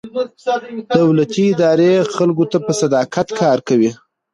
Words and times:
دولتي 1.01 1.43
ادارې 1.53 1.91
خلکو 2.15 2.43
ته 2.51 2.57
په 2.65 2.71
صداقت 2.81 3.27
کار 3.41 3.57
کوي. 3.67 3.91